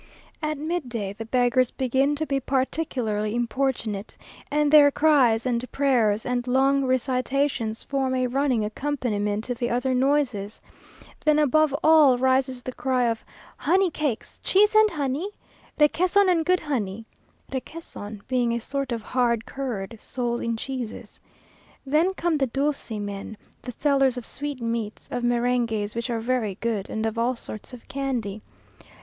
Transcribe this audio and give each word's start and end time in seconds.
At 0.41 0.57
midday 0.57 1.13
the 1.13 1.25
beggars 1.27 1.69
begin 1.69 2.15
to 2.15 2.25
be 2.25 2.39
particularly 2.39 3.35
importunate, 3.35 4.17
and 4.49 4.71
their 4.71 4.89
cries, 4.89 5.45
and 5.45 5.71
prayers, 5.71 6.25
and 6.25 6.47
long 6.47 6.83
recitations, 6.85 7.83
form 7.83 8.15
a 8.15 8.25
running 8.25 8.65
accompaniment 8.65 9.43
to 9.43 9.53
the 9.53 9.69
other 9.69 9.93
noises. 9.93 10.59
Then 11.23 11.37
above 11.37 11.75
all 11.83 12.17
rises 12.17 12.63
the 12.63 12.71
cry 12.73 13.03
of 13.09 13.23
"Honey 13.57 13.91
cakes!" 13.91 14.39
"Cheese 14.43 14.73
and 14.73 14.89
honey?" 14.89 15.29
"Requesón 15.79 16.31
and 16.31 16.43
good 16.47 16.61
honey?" 16.61 17.05
(Requesón 17.51 18.21
being 18.27 18.53
a 18.53 18.59
sort 18.59 18.91
of 18.91 19.03
hard 19.03 19.45
curd, 19.45 19.99
sold 20.01 20.41
in 20.41 20.57
cheeses.) 20.57 21.19
Then 21.85 22.15
come 22.15 22.39
the 22.39 22.47
dulce 22.47 22.89
men, 22.89 23.37
the 23.61 23.71
sellers 23.71 24.17
of 24.17 24.25
sweetmeats, 24.25 25.09
of 25.11 25.23
meringues, 25.23 25.93
which 25.93 26.09
are 26.09 26.19
very 26.19 26.55
good, 26.55 26.89
and 26.89 27.05
of 27.05 27.19
all 27.19 27.35
sorts 27.35 27.71
of 27.71 27.87
candy. 27.87 28.41